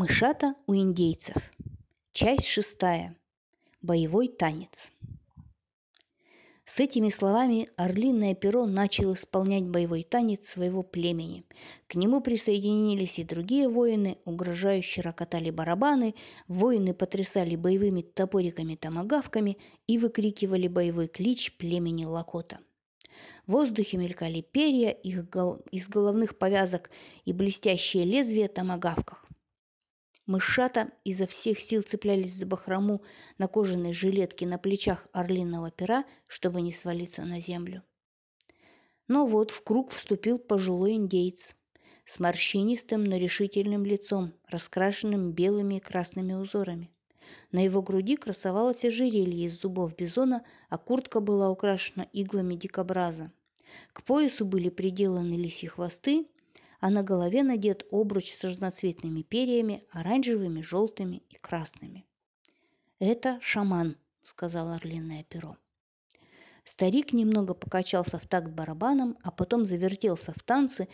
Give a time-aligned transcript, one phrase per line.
[0.00, 1.34] Мышата у индейцев.
[2.12, 3.16] Часть шестая.
[3.82, 4.92] Боевой танец.
[6.64, 11.42] С этими словами орлиное перо начал исполнять боевой танец своего племени.
[11.88, 16.14] К нему присоединились и другие воины, угрожающе рокотали барабаны,
[16.46, 19.58] воины потрясали боевыми топориками-томагавками
[19.88, 22.60] и выкрикивали боевой клич племени Лакота.
[23.48, 25.56] В воздухе мелькали перья их гол...
[25.72, 26.88] из головных повязок
[27.24, 29.27] и блестящие лезвия томагавках.
[30.28, 33.00] Мышата изо всех сил цеплялись за бахрому
[33.38, 37.82] на кожаной жилетке на плечах орлиного пера, чтобы не свалиться на землю.
[39.06, 41.56] Но вот в круг вступил пожилой индейец
[42.04, 46.90] с морщинистым, но решительным лицом, раскрашенным белыми и красными узорами.
[47.50, 53.32] На его груди красовалось ожерелье из зубов бизона, а куртка была украшена иглами дикобраза.
[53.94, 56.26] К поясу были приделаны лисьи хвосты,
[56.80, 62.06] а на голове надет обруч с разноцветными перьями, оранжевыми, желтыми и красными.
[62.98, 65.56] «Это шаман»,— сказал орлиное перо.
[66.64, 70.88] Старик немного покачался в такт барабаном, а потом завертелся в танце,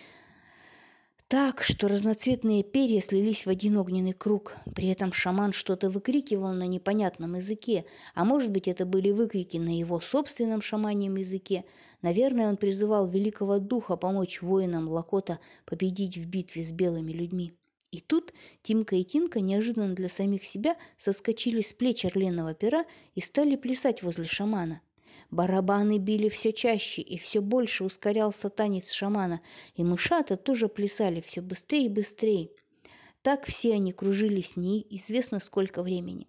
[1.28, 4.56] так, что разноцветные перья слились в один огненный круг.
[4.74, 9.76] При этом шаман что-то выкрикивал на непонятном языке, а может быть это были выкрики на
[9.76, 11.64] его собственном шаманьем языке.
[12.02, 17.52] Наверное, он призывал великого духа помочь воинам Лакота победить в битве с белыми людьми.
[17.90, 23.20] И тут Тимка и Тинка неожиданно для самих себя соскочили с плеч орленного пера и
[23.20, 24.80] стали плясать возле шамана.
[25.30, 29.40] Барабаны били все чаще, и все больше ускорялся танец шамана,
[29.74, 32.50] и мышата тоже плясали все быстрее и быстрее.
[33.22, 36.28] Так все они кружились неизвестно сколько времени.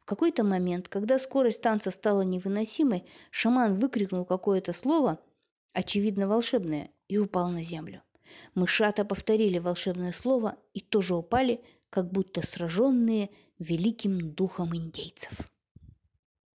[0.00, 5.20] В какой-то момент, когда скорость танца стала невыносимой, шаман выкрикнул какое-то слово,
[5.72, 8.02] очевидно волшебное, и упал на землю.
[8.54, 15.51] Мышата повторили волшебное слово и тоже упали, как будто сраженные великим духом индейцев.